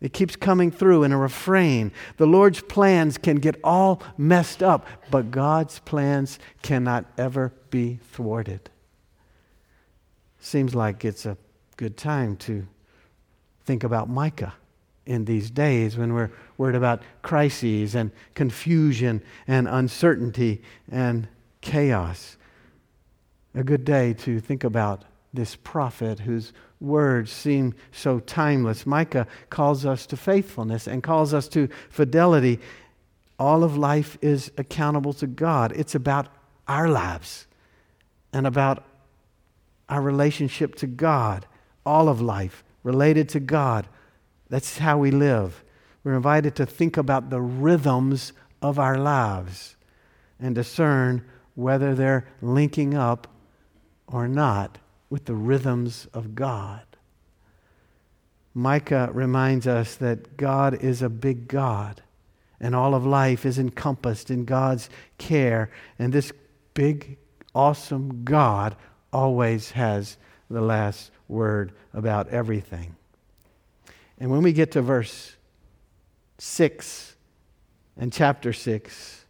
It 0.00 0.12
keeps 0.12 0.34
coming 0.34 0.72
through 0.72 1.04
in 1.04 1.12
a 1.12 1.16
refrain. 1.16 1.92
The 2.16 2.26
Lord's 2.26 2.60
plans 2.60 3.16
can 3.16 3.36
get 3.36 3.54
all 3.62 4.02
messed 4.18 4.60
up, 4.60 4.88
but 5.12 5.30
God's 5.30 5.78
plans 5.78 6.40
cannot 6.62 7.04
ever 7.16 7.52
be 7.70 8.00
thwarted. 8.10 8.70
Seems 10.40 10.74
like 10.74 11.04
it's 11.04 11.24
a 11.24 11.36
good 11.76 11.96
time 11.96 12.36
to 12.38 12.66
think 13.64 13.84
about 13.84 14.10
Micah 14.10 14.54
in 15.06 15.24
these 15.24 15.50
days 15.50 15.96
when 15.96 16.14
we're 16.14 16.30
worried 16.58 16.76
about 16.76 17.02
crises 17.22 17.94
and 17.94 18.10
confusion 18.34 19.22
and 19.46 19.66
uncertainty 19.68 20.62
and 20.90 21.28
chaos. 21.60 22.36
A 23.54 23.64
good 23.64 23.84
day 23.84 24.14
to 24.14 24.40
think 24.40 24.64
about 24.64 25.04
this 25.34 25.56
prophet 25.56 26.20
whose 26.20 26.52
words 26.80 27.32
seem 27.32 27.74
so 27.90 28.20
timeless. 28.20 28.86
Micah 28.86 29.26
calls 29.50 29.86
us 29.86 30.06
to 30.06 30.16
faithfulness 30.16 30.86
and 30.86 31.02
calls 31.02 31.32
us 31.32 31.48
to 31.48 31.68
fidelity. 31.88 32.58
All 33.38 33.64
of 33.64 33.76
life 33.76 34.18
is 34.20 34.52
accountable 34.58 35.12
to 35.14 35.26
God, 35.26 35.72
it's 35.74 35.94
about 35.94 36.28
our 36.68 36.88
lives 36.88 37.46
and 38.32 38.46
about 38.46 38.84
our 39.88 40.00
relationship 40.00 40.74
to 40.76 40.86
God. 40.86 41.46
All 41.84 42.08
of 42.08 42.20
life 42.20 42.62
related 42.84 43.28
to 43.30 43.40
God. 43.40 43.88
That's 44.52 44.76
how 44.76 44.98
we 44.98 45.10
live. 45.10 45.64
We're 46.04 46.12
invited 46.12 46.56
to 46.56 46.66
think 46.66 46.98
about 46.98 47.30
the 47.30 47.40
rhythms 47.40 48.34
of 48.60 48.78
our 48.78 48.98
lives 48.98 49.76
and 50.38 50.54
discern 50.54 51.24
whether 51.54 51.94
they're 51.94 52.28
linking 52.42 52.92
up 52.92 53.28
or 54.06 54.28
not 54.28 54.76
with 55.08 55.24
the 55.24 55.34
rhythms 55.34 56.06
of 56.12 56.34
God. 56.34 56.82
Micah 58.52 59.08
reminds 59.14 59.66
us 59.66 59.94
that 59.94 60.36
God 60.36 60.74
is 60.84 61.00
a 61.00 61.08
big 61.08 61.48
God, 61.48 62.02
and 62.60 62.76
all 62.76 62.94
of 62.94 63.06
life 63.06 63.46
is 63.46 63.58
encompassed 63.58 64.30
in 64.30 64.44
God's 64.44 64.90
care. 65.16 65.70
And 65.98 66.12
this 66.12 66.30
big, 66.74 67.16
awesome 67.54 68.22
God 68.22 68.76
always 69.14 69.70
has 69.70 70.18
the 70.50 70.60
last 70.60 71.10
word 71.26 71.72
about 71.94 72.28
everything. 72.28 72.96
And 74.22 74.30
when 74.30 74.42
we 74.42 74.52
get 74.52 74.70
to 74.70 74.82
verse 74.82 75.34
6 76.38 77.16
and 77.96 78.12
chapter 78.12 78.52
6, 78.52 79.24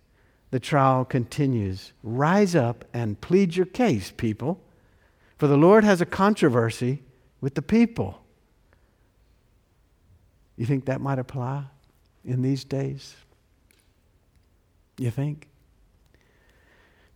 the 0.50 0.60
trial 0.60 1.06
continues. 1.06 1.94
Rise 2.02 2.54
up 2.54 2.84
and 2.92 3.18
plead 3.18 3.56
your 3.56 3.64
case, 3.64 4.12
people, 4.14 4.62
for 5.38 5.46
the 5.46 5.56
Lord 5.56 5.82
has 5.82 6.02
a 6.02 6.06
controversy 6.06 7.02
with 7.40 7.54
the 7.54 7.62
people. 7.62 8.22
You 10.58 10.66
think 10.66 10.84
that 10.84 11.00
might 11.00 11.18
apply 11.18 11.64
in 12.22 12.42
these 12.42 12.62
days? 12.62 13.16
You 14.98 15.10
think? 15.10 15.48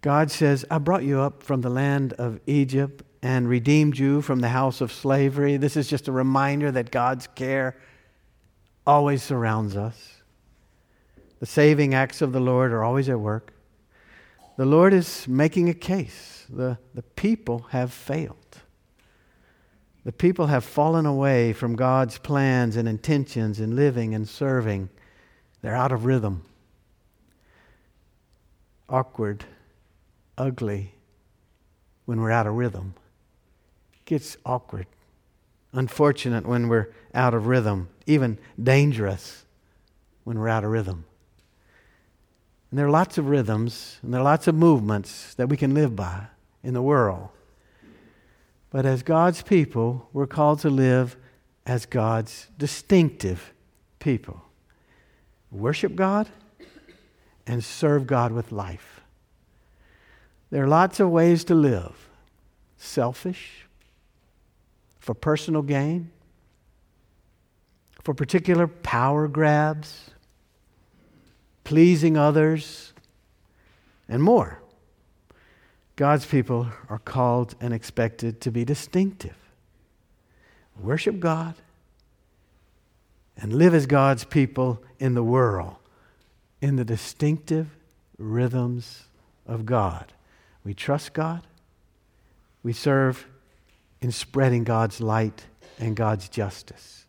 God 0.01 0.31
says, 0.31 0.65
I 0.71 0.79
brought 0.79 1.05
you 1.05 1.21
up 1.21 1.43
from 1.43 1.61
the 1.61 1.69
land 1.69 2.15
of 2.15 2.41
Egypt 2.47 3.03
and 3.27 3.49
redeemed 3.49 3.99
you 3.99 4.23
from 4.23 4.39
the 4.39 4.51
house 4.51 4.81
of 4.81 4.93
slavery. 4.93 5.57
This 5.57 5.77
is 5.77 5.89
just 5.89 6.07
a 6.07 6.13
reminder 6.13 6.71
that 6.71 6.93
God's 6.93 7.27
care 7.27 7.77
always 8.87 9.21
surrounds 9.21 9.77
us. 9.77 10.23
The 11.41 11.47
saving 11.47 11.93
acts 11.93 12.23
of 12.23 12.33
the 12.33 12.39
Lord 12.39 12.71
are 12.71 12.85
always 12.85 13.09
at 13.09 13.19
work. 13.19 13.53
The 14.57 14.65
Lord 14.65 14.95
is 14.95 15.27
making 15.27 15.69
a 15.69 15.75
case. 15.75 16.47
The, 16.49 16.79
the 16.95 17.03
people 17.03 17.67
have 17.71 17.93
failed. 17.93 18.59
The 20.05 20.13
people 20.13 20.47
have 20.47 20.63
fallen 20.63 21.05
away 21.05 21.53
from 21.53 21.75
God's 21.75 22.19
plans 22.19 22.77
and 22.77 22.89
intentions 22.89 23.59
in 23.59 23.75
living 23.75 24.15
and 24.15 24.29
serving. 24.29 24.89
They're 25.63 25.75
out 25.75 25.91
of 25.91 26.05
rhythm. 26.05 26.45
Awkward, 28.89 29.45
ugly 30.39 30.95
when 32.05 32.21
we're 32.21 32.31
out 32.31 32.47
of 32.47 32.55
rhythm. 32.55 32.95
Gets 34.07 34.39
awkward. 34.47 34.87
Unfortunate 35.73 36.47
when 36.47 36.69
we're 36.69 36.89
out 37.15 37.35
of 37.35 37.47
rhythm. 37.47 37.89
Even 38.07 38.39
dangerous 38.61 39.45
when 40.25 40.39
we're 40.39 40.49
out 40.49 40.65
of 40.65 40.71
rhythm. 40.71 41.05
And 42.71 42.79
there 42.79 42.87
are 42.87 42.91
lots 42.91 43.19
of 43.19 43.29
rhythms 43.29 43.99
and 44.03 44.13
there 44.13 44.21
are 44.21 44.25
lots 44.25 44.49
of 44.49 44.55
movements 44.55 45.35
that 45.35 45.49
we 45.49 45.57
can 45.57 45.75
live 45.75 45.95
by 45.95 46.27
in 46.63 46.73
the 46.75 46.83
world. 46.83 47.29
But 48.71 48.87
as 48.87 49.03
God's 49.03 49.43
people, 49.43 50.09
we're 50.13 50.27
called 50.27 50.61
to 50.61 50.71
live 50.71 51.17
as 51.65 51.87
God's 51.87 52.49
distinctive 52.59 53.53
people. 53.99 54.43
Worship 55.51 55.95
God 55.95 56.29
and 57.47 57.63
serve 57.63 58.07
God 58.07 58.33
with 58.33 58.53
life. 58.53 59.01
There 60.51 60.65
are 60.65 60.69
lots 60.69 61.01
of 61.01 61.11
ways 61.11 61.45
to 61.45 61.55
live 61.55 62.09
selfish, 62.79 63.66
for 65.07 65.15
personal 65.15 65.63
gain, 65.63 66.11
for 68.03 68.13
particular 68.13 68.67
power 68.67 69.29
grabs, 69.29 70.11
pleasing 71.63 72.17
others, 72.17 72.93
and 74.09 74.21
more. 74.21 74.61
God's 75.95 76.27
people 76.27 76.67
are 76.89 76.99
called 76.99 77.55
and 77.61 77.73
expected 77.73 78.41
to 78.41 78.51
be 78.51 78.65
distinctive. 78.65 79.37
Worship 80.77 81.21
God 81.21 81.55
and 83.37 83.53
live 83.53 83.75
as 83.75 83.87
God's 83.87 84.25
people 84.25 84.83
in 84.99 85.15
the 85.15 85.23
world 85.23 85.77
in 86.61 86.75
the 86.75 86.85
distinctive 86.85 87.69
rhythms 88.19 89.05
of 89.47 89.67
God. 89.67 90.13
We 90.65 90.75
trust 90.75 91.13
God. 91.13 91.47
We 92.65 92.73
serve 92.73 93.29
in 94.01 94.13
spreading 94.13 94.65
God's 94.65 95.01
light 95.01 95.45
and 95.79 95.97
God's 95.97 96.29
justice. 96.29 97.05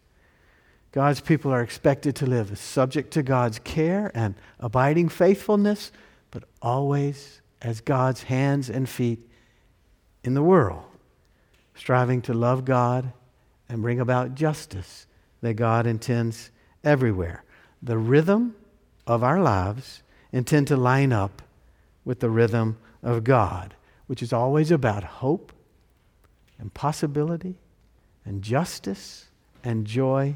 God's 0.91 1.21
people 1.21 1.53
are 1.53 1.61
expected 1.61 2.15
to 2.17 2.25
live 2.25 2.57
subject 2.57 3.11
to 3.11 3.23
God's 3.23 3.59
care 3.59 4.11
and 4.15 4.35
abiding 4.59 5.09
faithfulness, 5.09 5.91
but 6.31 6.43
always 6.61 7.41
as 7.61 7.81
God's 7.81 8.23
hands 8.23 8.69
and 8.69 8.87
feet 8.87 9.19
in 10.23 10.33
the 10.33 10.43
world, 10.43 10.83
striving 11.75 12.21
to 12.23 12.33
love 12.33 12.65
God 12.65 13.11
and 13.69 13.81
bring 13.81 13.99
about 13.99 14.35
justice 14.35 15.05
that 15.41 15.53
God 15.53 15.85
intends 15.85 16.49
everywhere. 16.83 17.43
The 17.81 17.97
rhythm 17.97 18.55
of 19.05 19.23
our 19.23 19.41
lives 19.41 20.01
intend 20.31 20.67
to 20.67 20.77
line 20.77 21.13
up 21.13 21.41
with 22.05 22.21
the 22.21 22.29
rhythm 22.29 22.77
of 23.03 23.23
God, 23.23 23.75
which 24.07 24.23
is 24.23 24.33
always 24.33 24.71
about 24.71 25.03
hope 25.03 25.51
and 26.59 26.73
possibility 26.73 27.55
and 28.25 28.41
justice 28.41 29.25
and 29.63 29.85
joy 29.85 30.35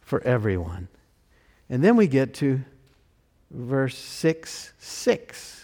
for 0.00 0.22
everyone. 0.22 0.88
And 1.68 1.84
then 1.84 1.96
we 1.96 2.06
get 2.06 2.34
to 2.34 2.62
verse 3.50 3.96
6 3.96 4.72
6. 4.78 5.56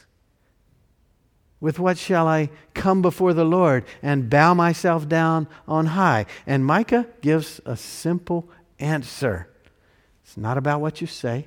With 1.59 1.79
what 1.79 1.97
shall 1.97 2.29
I 2.29 2.51
come 2.75 3.01
before 3.01 3.33
the 3.33 3.45
Lord 3.45 3.85
and 4.03 4.29
bow 4.29 4.53
myself 4.55 5.09
down 5.09 5.49
on 5.67 5.87
high? 5.87 6.27
And 6.47 6.67
Micah 6.67 7.07
gives 7.23 7.61
a 7.65 7.77
simple 7.77 8.49
answer. 8.79 9.49
It's 10.23 10.37
not 10.37 10.59
about 10.59 10.81
what 10.81 11.01
you 11.01 11.07
say, 11.07 11.47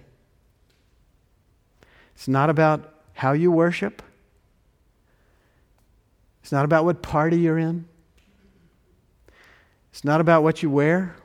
it's 2.16 2.28
not 2.28 2.50
about 2.50 2.94
how 3.14 3.34
you 3.34 3.52
worship, 3.52 4.02
it's 6.42 6.52
not 6.52 6.66
about 6.66 6.86
what 6.86 7.02
party 7.02 7.38
you're 7.38 7.60
in, 7.60 7.86
it's 9.92 10.04
not 10.04 10.22
about 10.22 10.44
what 10.44 10.64
you 10.64 10.70
wear, 10.70 11.16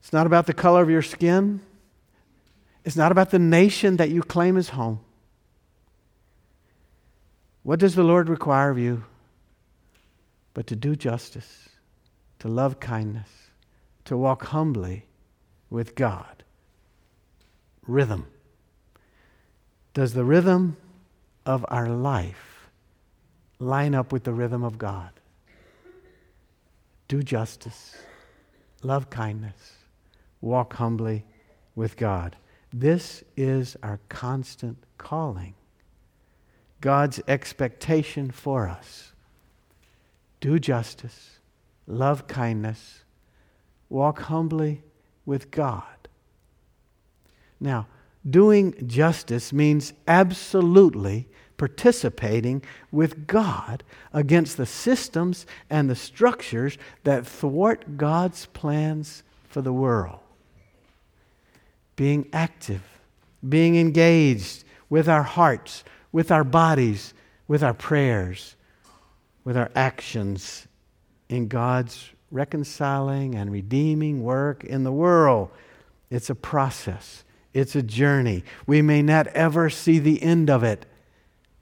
it's 0.00 0.12
not 0.12 0.26
about 0.26 0.46
the 0.46 0.54
color 0.54 0.82
of 0.82 0.90
your 0.90 1.02
skin, 1.02 1.60
it's 2.84 2.96
not 2.96 3.12
about 3.12 3.30
the 3.30 3.38
nation 3.38 3.96
that 3.98 4.10
you 4.10 4.22
claim 4.22 4.56
as 4.56 4.70
home. 4.70 5.00
What 7.62 7.78
does 7.78 7.94
the 7.94 8.02
Lord 8.02 8.28
require 8.28 8.70
of 8.70 8.78
you? 8.78 9.04
But 10.54 10.66
to 10.66 10.76
do 10.76 10.96
justice, 10.96 11.68
to 12.40 12.48
love 12.48 12.80
kindness, 12.80 13.28
to 14.04 14.16
walk 14.16 14.46
humbly 14.46 15.06
with 15.70 15.94
God. 15.94 16.42
Rhythm. 17.86 18.26
Does 19.94 20.14
the 20.14 20.24
rhythm 20.24 20.76
of 21.46 21.64
our 21.68 21.88
life 21.88 22.68
line 23.58 23.94
up 23.94 24.12
with 24.12 24.24
the 24.24 24.32
rhythm 24.32 24.62
of 24.62 24.78
God? 24.78 25.10
Do 27.12 27.22
justice, 27.22 27.94
love 28.82 29.10
kindness, 29.10 29.72
walk 30.40 30.72
humbly 30.72 31.26
with 31.74 31.98
God. 31.98 32.36
This 32.72 33.22
is 33.36 33.76
our 33.82 34.00
constant 34.08 34.78
calling. 34.96 35.52
God's 36.80 37.20
expectation 37.28 38.30
for 38.30 38.66
us. 38.66 39.12
Do 40.40 40.58
justice, 40.58 41.38
love 41.86 42.26
kindness, 42.28 43.04
walk 43.90 44.20
humbly 44.20 44.82
with 45.26 45.50
God. 45.50 46.08
Now, 47.60 47.88
doing 48.26 48.86
justice 48.86 49.52
means 49.52 49.92
absolutely 50.08 51.28
participating 51.56 52.62
with 52.90 53.26
God 53.26 53.82
against 54.12 54.56
the 54.56 54.66
systems 54.66 55.46
and 55.70 55.88
the 55.88 55.96
structures 55.96 56.78
that 57.04 57.26
thwart 57.26 57.96
God's 57.96 58.46
plans 58.46 59.22
for 59.48 59.62
the 59.62 59.72
world. 59.72 60.20
Being 61.96 62.28
active, 62.32 62.82
being 63.46 63.76
engaged 63.76 64.64
with 64.88 65.08
our 65.08 65.22
hearts, 65.22 65.84
with 66.10 66.30
our 66.30 66.44
bodies, 66.44 67.14
with 67.48 67.62
our 67.62 67.74
prayers, 67.74 68.56
with 69.44 69.56
our 69.56 69.70
actions 69.74 70.66
in 71.28 71.48
God's 71.48 72.10
reconciling 72.30 73.34
and 73.34 73.52
redeeming 73.52 74.22
work 74.22 74.64
in 74.64 74.84
the 74.84 74.92
world. 74.92 75.50
It's 76.10 76.30
a 76.30 76.34
process, 76.34 77.24
it's 77.54 77.76
a 77.76 77.82
journey. 77.82 78.44
We 78.66 78.82
may 78.82 79.02
not 79.02 79.26
ever 79.28 79.70
see 79.70 79.98
the 79.98 80.22
end 80.22 80.50
of 80.50 80.62
it, 80.62 80.86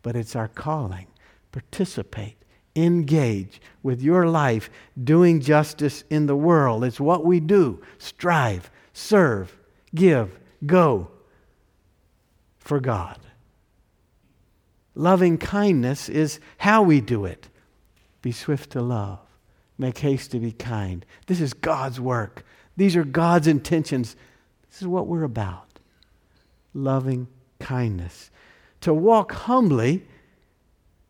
but 0.03 0.17
it's 0.17 0.37
our 0.37 0.49
calling. 0.49 1.07
Participate, 1.53 2.37
engage 2.77 3.61
with 3.83 4.01
your 4.01 4.27
life 4.27 4.71
doing 5.03 5.41
justice 5.41 6.05
in 6.11 6.27
the 6.27 6.37
world. 6.37 6.85
It's 6.85 7.01
what 7.01 7.25
we 7.25 7.41
do. 7.41 7.83
Strive, 7.99 8.71
serve, 8.93 9.59
give, 9.95 10.39
go 10.65 11.11
for 12.59 12.81
God. 12.81 13.19
Loving 14.95 15.39
kindness 15.39 16.09
is 16.09 16.41
how 16.59 16.83
we 16.83 17.01
do 17.01 17.25
it. 17.25 17.49
Be 18.23 18.33
swift 18.33 18.71
to 18.71 18.83
love, 18.83 19.19
make 19.79 19.99
haste 19.99 20.33
to 20.33 20.39
be 20.39 20.53
kind. 20.53 21.07
This 21.27 21.41
is 21.41 21.55
God's 21.55 22.01
work. 22.01 22.45
These 22.77 22.97
are 22.97 23.05
God's 23.05 23.47
intentions. 23.47 24.15
This 24.71 24.83
is 24.83 24.89
what 24.89 25.07
we're 25.07 25.25
about 25.25 25.71
loving 26.75 27.29
kindness. 27.59 28.30
To 28.83 28.95
walk 28.95 29.33
humbly, 29.33 30.07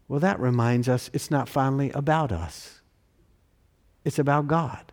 well, 0.08 0.20
that 0.20 0.40
reminds 0.40 0.88
us 0.88 1.10
it's 1.12 1.30
not 1.30 1.48
finally 1.48 1.90
about 1.92 2.32
us, 2.32 2.80
it's 4.04 4.18
about 4.18 4.48
God. 4.48 4.92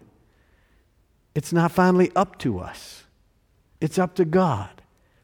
It's 1.33 1.53
not 1.53 1.71
finally 1.71 2.11
up 2.15 2.39
to 2.39 2.59
us, 2.59 3.03
it's 3.79 3.99
up 3.99 4.15
to 4.15 4.25
God. 4.25 4.69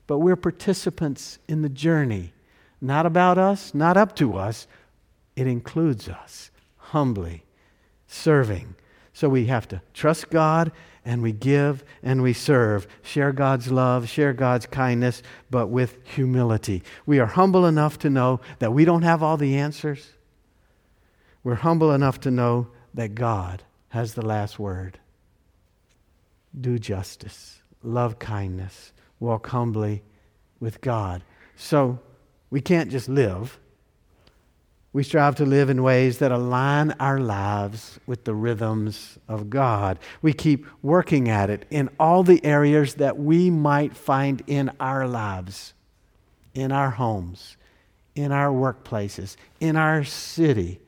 But 0.06 0.20
we're 0.20 0.36
participants 0.36 1.39
in 1.48 1.62
the 1.62 1.70
journey 1.70 2.34
not 2.84 3.06
about 3.06 3.38
us, 3.38 3.74
not 3.74 3.96
up 3.96 4.13
to 4.18 4.38
us. 4.38 4.68
It 5.38 5.48
includes 5.48 6.10
us 6.10 6.52
humbly 6.76 7.46
serving. 8.08 8.76
So 9.13 9.30
we 9.30 9.46
have 9.46 9.68
to 9.70 9.82
trust 9.94 10.30
God 10.30 10.72
and 11.06 11.22
we 11.22 11.32
give 11.32 11.84
and 12.02 12.22
we 12.22 12.34
serve. 12.34 12.88
Share 13.02 13.32
God's 13.32 13.72
love, 13.72 14.10
share 14.10 14.34
God's 14.34 14.66
kindness, 14.66 15.22
but 15.50 15.68
with 15.68 15.98
humility. 16.06 16.84
We 17.06 17.20
are 17.20 17.26
humble 17.26 17.66
enough 17.66 18.00
to 18.00 18.10
know 18.10 18.39
that 18.60 18.74
we 18.74 18.86
don't 18.86 19.02
have 19.04 19.22
all 19.22 19.38
the 19.38 19.56
answers. 19.56 20.13
We're 21.44 21.56
humble 21.56 21.92
enough 21.92 22.20
to 22.22 22.32
know 22.32 22.68
that 22.94 23.16
God 23.16 23.63
has 23.89 24.13
the 24.13 24.26
last 24.26 24.60
word. 24.60 25.00
Do 26.60 26.80
justice, 26.80 27.62
love 27.82 28.20
kindness, 28.20 28.94
walk 29.20 29.48
humbly 29.48 30.04
with 30.60 30.80
God. 30.82 31.24
So, 31.56 32.00
we 32.50 32.62
can't 32.62 32.92
just 32.92 33.10
live. 33.10 33.60
We 34.94 35.02
strive 35.02 35.36
to 35.38 35.46
live 35.46 35.72
in 35.72 35.82
ways 35.82 36.20
that 36.20 36.32
align 36.32 36.92
our 37.00 37.20
lives 37.20 38.00
with 38.06 38.26
the 38.26 38.36
rhythms 38.36 39.18
of 39.28 39.50
God. 39.50 39.98
We 40.22 40.34
keep 40.34 40.68
working 40.84 41.30
at 41.30 41.50
it 41.50 41.66
in 41.72 41.90
all 42.00 42.22
the 42.22 42.46
areas 42.46 42.94
that 42.96 43.18
we 43.18 43.50
might 43.50 43.98
find 43.98 44.44
in 44.46 44.72
our 44.80 45.08
lives, 45.08 45.74
in 46.54 46.72
our 46.72 46.92
homes, 46.92 47.58
in 48.14 48.32
our 48.32 48.52
workplaces, 48.52 49.36
in 49.60 49.76
our 49.76 50.04
city, 50.04 50.80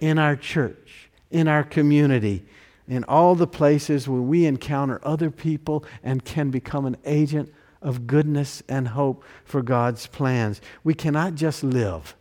in 0.00 0.18
our 0.18 0.34
church, 0.34 1.08
in 1.30 1.46
our 1.46 1.62
community, 1.62 2.44
in 2.88 3.04
all 3.04 3.36
the 3.36 3.46
places 3.46 4.08
where 4.08 4.20
we 4.20 4.46
encounter 4.46 5.00
other 5.04 5.30
people 5.30 5.84
and 6.02 6.24
can 6.24 6.50
become 6.50 6.86
an 6.86 6.96
agent 7.04 7.52
of 7.80 8.08
goodness 8.08 8.64
and 8.68 8.88
hope 8.88 9.22
for 9.44 9.62
God's 9.62 10.08
plans. 10.08 10.60
We 10.82 10.94
cannot 10.94 11.36
just 11.36 11.62
live, 11.62 12.16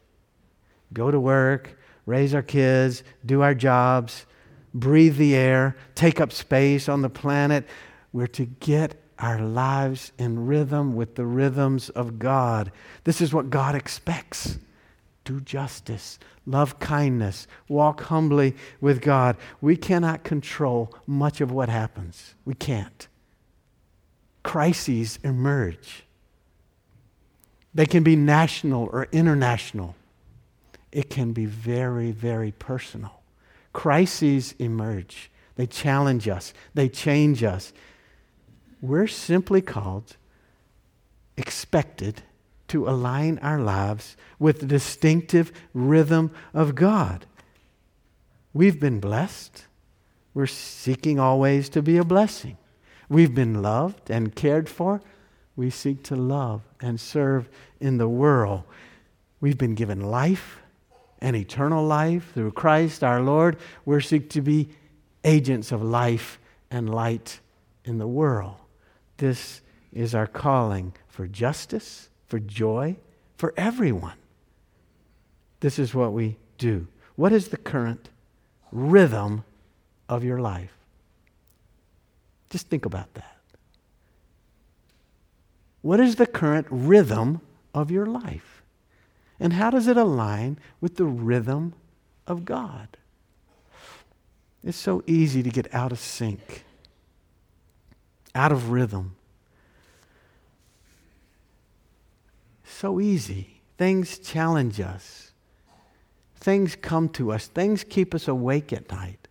go 0.94 1.12
to 1.12 1.20
work, 1.20 1.78
raise 2.06 2.34
our 2.34 2.42
kids, 2.42 3.04
do 3.26 3.42
our 3.42 3.54
jobs, 3.54 4.26
breathe 4.74 5.18
the 5.18 5.36
air, 5.36 5.76
take 5.96 6.20
up 6.22 6.32
space 6.32 6.90
on 6.90 7.02
the 7.02 7.10
planet. 7.10 7.66
We're 8.12 8.28
to 8.28 8.46
get 8.46 8.96
our 9.20 9.42
lives 9.42 10.12
in 10.18 10.46
rhythm 10.46 10.96
with 10.96 11.16
the 11.16 11.26
rhythms 11.26 11.90
of 11.90 12.20
God. 12.20 12.72
This 13.04 13.22
is 13.22 13.34
what 13.34 13.50
God 13.50 13.76
expects. 13.76 14.58
Do 15.24 15.40
justice, 15.40 16.20
love 16.46 16.80
kindness, 16.80 17.48
walk 17.70 18.02
humbly 18.02 18.56
with 18.82 19.02
God. 19.02 19.38
We 19.62 19.78
cannot 19.78 20.24
control 20.24 20.94
much 21.08 21.40
of 21.40 21.52
what 21.52 21.70
happens. 21.70 22.36
We 22.44 22.56
can't 22.56 23.08
crises 24.44 25.18
emerge. 25.24 26.06
They 27.74 27.86
can 27.86 28.04
be 28.04 28.16
national 28.16 28.90
or 28.92 29.08
international. 29.12 29.96
It 30.94 31.10
can 31.10 31.34
be 31.34 31.46
very, 31.46 32.12
very 32.12 32.52
personal. 32.52 33.24
Crises 33.74 34.54
emerge. 34.60 35.32
They 35.56 35.66
challenge 35.66 36.28
us, 36.28 36.54
they 36.74 36.88
change 36.88 37.44
us. 37.44 37.74
We're 38.80 39.08
simply 39.08 39.62
called, 39.62 40.18
expected 41.36 42.22
to 42.68 42.88
align 42.88 43.40
our 43.40 43.60
lives 43.60 44.16
with 44.40 44.60
the 44.60 44.66
distinctive 44.66 45.52
rhythm 45.74 46.32
of 46.54 46.76
God. 46.76 47.26
We've 48.54 48.80
been 48.80 49.00
blessed. 49.00 49.66
We're 50.34 50.48
seeking 50.48 51.20
always 51.20 51.70
to 51.70 51.82
be 51.82 51.98
a 51.98 52.04
blessing. 52.04 52.58
We've 53.10 53.34
been 53.34 53.62
loved 53.62 54.10
and 54.12 54.36
cared 54.36 54.70
for. 54.70 55.02
We 55.56 55.70
seek 55.70 56.04
to 56.04 56.16
love 56.16 56.62
and 56.80 57.00
serve 57.00 57.50
in 57.80 57.98
the 57.98 58.10
world. 58.10 58.64
We've 59.40 59.58
been 59.58 59.76
given 59.76 60.02
life 60.02 60.63
and 61.24 61.38
eternal 61.38 61.84
life 61.84 62.34
through 62.34 62.52
Christ 62.52 63.02
our 63.02 63.22
Lord. 63.22 63.58
We're 63.86 64.02
seek 64.02 64.30
to 64.32 64.42
be 64.42 64.68
agents 65.24 65.72
of 65.72 65.82
life 65.82 66.38
and 66.70 66.94
light 66.94 67.40
in 67.86 67.98
the 67.98 68.08
world. 68.08 68.58
This 69.18 69.62
is 69.94 70.14
our 70.14 70.28
calling 70.28 70.94
for 71.08 71.26
justice, 71.26 72.10
for 72.28 72.40
joy, 72.40 72.98
for 73.38 73.54
everyone. 73.56 74.18
This 75.62 75.80
is 75.80 75.96
what 75.96 76.12
we 76.12 76.36
do. 76.58 76.88
What 77.16 77.32
is 77.32 77.48
the 77.48 77.58
current 77.58 78.10
rhythm 78.74 79.46
of 80.10 80.26
your 80.26 80.40
life? 80.40 80.74
Just 82.50 82.68
think 82.68 82.86
about 82.86 83.14
that. 83.14 83.38
What 85.82 86.02
is 86.02 86.18
the 86.18 86.28
current 86.28 86.68
rhythm 86.70 87.40
of 87.74 87.92
your 87.92 88.06
life? 88.06 88.53
And 89.44 89.52
how 89.52 89.70
does 89.70 89.88
it 89.88 89.98
align 89.98 90.58
with 90.80 90.96
the 90.96 91.04
rhythm 91.04 91.74
of 92.26 92.46
God? 92.46 92.88
It's 94.64 94.78
so 94.78 95.04
easy 95.06 95.44
to 95.44 95.50
get 95.50 95.76
out 95.76 95.92
of 95.92 96.00
sync, 96.00 96.64
out 98.34 98.54
of 98.54 98.72
rhythm. 98.72 99.18
So 102.64 103.02
easy. 103.02 103.60
Things 103.78 104.18
challenge 104.18 104.80
us. 104.80 105.34
Things 106.38 106.78
come 106.78 107.10
to 107.10 107.34
us. 107.34 107.48
Things 107.48 107.84
keep 107.84 108.16
us 108.16 108.30
awake 108.30 108.72
at 108.72 108.90
night. 108.90 109.28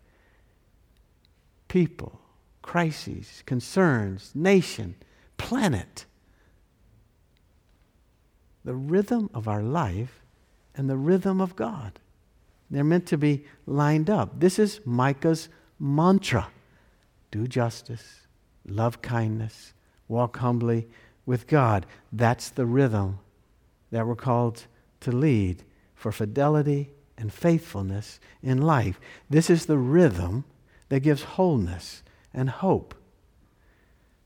People, 1.69 2.21
crises, 2.61 3.43
concerns, 3.47 4.31
nation, 4.35 4.95
planet. 5.39 6.05
The 8.65 8.75
rhythm 8.75 9.31
of 9.35 9.49
our 9.49 9.63
life 9.63 10.21
and 10.75 10.89
the 10.89 10.97
rhythm 10.97 11.41
of 11.41 11.57
God. 11.57 11.99
They're 12.71 12.85
meant 12.85 13.07
to 13.09 13.19
be 13.19 13.45
lined 13.67 14.09
up. 14.09 14.41
This 14.41 14.59
is 14.59 14.81
Micah's 14.87 15.49
mantra 15.79 16.49
do 17.33 17.49
justice, 17.49 18.27
love 18.65 19.03
kindness, 19.03 19.73
walk 20.07 20.37
humbly 20.37 20.87
with 21.27 21.49
God. 21.49 21.87
That's 22.13 22.51
the 22.51 22.67
rhythm 22.67 23.19
that 23.91 24.07
we're 24.07 24.15
called 24.15 24.67
to 25.01 25.11
lead 25.11 25.65
for 25.95 26.13
fidelity 26.13 26.91
and 27.19 27.33
faithfulness 27.33 28.21
in 28.43 28.63
life. 28.63 29.01
This 29.29 29.51
is 29.51 29.67
the 29.67 29.79
rhythm 29.79 30.45
that 30.91 31.01
gives 31.01 31.23
wholeness 31.23 32.03
and 32.33 32.51
hope. 32.51 32.95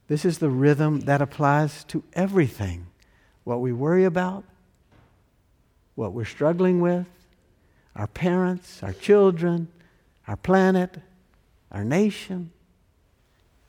This 0.08 0.24
is 0.24 0.38
the 0.38 0.50
rhythm 0.50 1.00
that 1.00 1.22
applies 1.22 1.84
to 1.84 2.02
everything 2.12 2.88
what 3.46 3.60
we 3.60 3.72
worry 3.72 4.02
about, 4.02 4.42
what 5.94 6.12
we're 6.12 6.24
struggling 6.24 6.80
with, 6.80 7.06
our 7.94 8.08
parents, 8.08 8.82
our 8.82 8.92
children, 8.92 9.68
our 10.26 10.34
planet, 10.34 10.96
our 11.70 11.84
nation. 11.84 12.50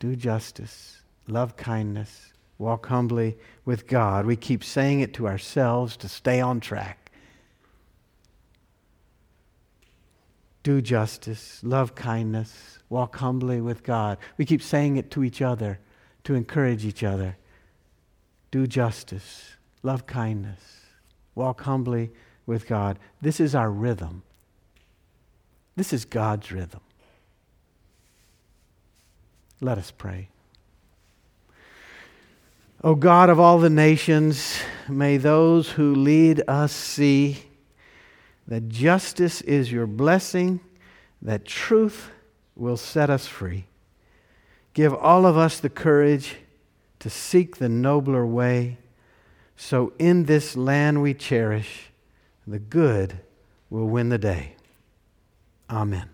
Do 0.00 0.16
justice, 0.16 1.02
love 1.28 1.56
kindness, 1.56 2.32
walk 2.58 2.86
humbly 2.86 3.36
with 3.64 3.86
God. 3.86 4.26
We 4.26 4.34
keep 4.34 4.64
saying 4.64 4.98
it 4.98 5.14
to 5.14 5.28
ourselves 5.28 5.96
to 5.98 6.08
stay 6.08 6.40
on 6.40 6.58
track. 6.58 7.12
Do 10.64 10.82
justice, 10.82 11.60
love 11.62 11.94
kindness, 11.94 12.80
walk 12.88 13.14
humbly 13.14 13.60
with 13.60 13.84
God. 13.84 14.18
We 14.38 14.44
keep 14.44 14.60
saying 14.60 14.96
it 14.96 15.12
to 15.12 15.22
each 15.22 15.40
other 15.40 15.78
to 16.24 16.34
encourage 16.34 16.84
each 16.84 17.04
other. 17.04 17.36
Do 18.50 18.66
justice, 18.66 19.54
love 19.82 20.06
kindness, 20.06 20.60
walk 21.34 21.62
humbly 21.62 22.10
with 22.46 22.66
God. 22.66 22.98
This 23.20 23.40
is 23.40 23.54
our 23.54 23.70
rhythm. 23.70 24.22
This 25.76 25.92
is 25.92 26.04
God's 26.04 26.50
rhythm. 26.50 26.80
Let 29.60 29.78
us 29.78 29.90
pray. 29.90 30.28
O 32.82 32.94
God 32.94 33.28
of 33.28 33.40
all 33.40 33.58
the 33.58 33.70
nations, 33.70 34.60
may 34.88 35.16
those 35.16 35.70
who 35.70 35.94
lead 35.94 36.42
us 36.46 36.72
see 36.72 37.42
that 38.46 38.68
justice 38.68 39.40
is 39.42 39.70
your 39.70 39.86
blessing, 39.86 40.60
that 41.20 41.44
truth 41.44 42.10
will 42.54 42.76
set 42.76 43.10
us 43.10 43.26
free. 43.26 43.64
Give 44.74 44.94
all 44.94 45.26
of 45.26 45.36
us 45.36 45.58
the 45.58 45.68
courage 45.68 46.36
to 47.00 47.10
seek 47.10 47.56
the 47.56 47.68
nobler 47.68 48.24
way, 48.24 48.78
so 49.60 49.92
in 49.98 50.24
this 50.24 50.56
land 50.56 51.02
we 51.02 51.14
cherish, 51.14 51.90
the 52.46 52.60
good 52.60 53.18
will 53.68 53.88
win 53.88 54.08
the 54.08 54.16
day. 54.16 54.54
Amen. 55.68 56.08